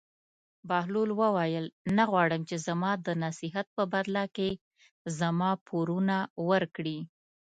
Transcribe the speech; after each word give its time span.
بهلول 0.69 1.09
وویل: 1.21 1.65
نه 1.97 2.03
غواړم 2.11 2.41
چې 2.49 2.55
زما 2.67 2.91
د 3.05 3.07
نصیحت 3.23 3.67
په 3.77 3.83
بدله 3.93 4.23
کې 4.35 4.49
زما 5.19 5.51
پورونه 5.67 6.17
ورکړې. 6.49 6.99